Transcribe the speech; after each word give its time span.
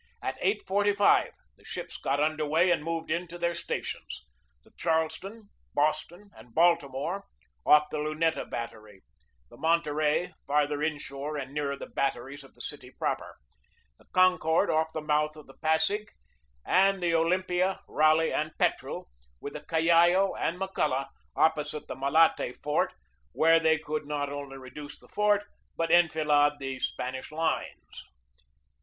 At 0.23 0.41
8.45 0.41 1.29
the 1.57 1.63
ships 1.63 1.97
got 1.97 2.19
under 2.19 2.43
way 2.43 2.71
and 2.71 2.83
moved 2.83 3.11
in 3.11 3.27
to 3.27 3.37
their 3.37 3.53
stations 3.53 4.25
the 4.63 4.71
Charleston, 4.75 5.49
Boston, 5.75 6.31
and 6.35 6.55
Baltimore 6.55 7.25
off 7.67 7.91
the 7.91 7.99
Luneta 7.99 8.45
battery, 8.45 9.03
the 9.51 9.57
Monterey 9.57 10.33
farther 10.47 10.81
inshore 10.81 11.37
and 11.37 11.53
nearer 11.53 11.77
the 11.77 11.85
batteries 11.85 12.43
of 12.43 12.55
the 12.55 12.61
city 12.63 12.89
proper, 12.89 13.35
the 13.99 14.05
Con 14.11 14.39
cord 14.39 14.71
off 14.71 14.91
the 14.91 15.03
mouth 15.03 15.35
of 15.35 15.45
the 15.45 15.53
Pasig, 15.61 16.09
and 16.65 17.03
the 17.03 17.13
Olympia, 17.13 17.81
Raleigh, 17.87 18.33
and 18.33 18.57
Petrel, 18.57 19.07
with 19.39 19.53
the 19.53 19.61
Callao 19.61 20.33
and 20.33 20.59
McCulloch, 20.59 21.09
opposite 21.35 21.87
the 21.87 21.93
Malate 21.95 22.55
fort, 22.63 22.91
where 23.33 23.59
they 23.59 23.77
could 23.77 24.07
not 24.07 24.31
only 24.31 24.57
reduce 24.57 24.97
the 24.97 25.07
fort 25.07 25.43
but 25.77 25.91
enfilade 25.91 26.53
the 26.57 26.79
Spanish 26.79 27.31
lines. 27.31 28.07